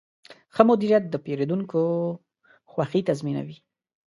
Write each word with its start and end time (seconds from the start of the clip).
ښه 0.53 0.63
مدیریت 0.69 1.03
د 1.09 1.15
پیرودونکو 1.25 1.81
خوښي 2.71 3.01
تضمینوي. 3.09 3.57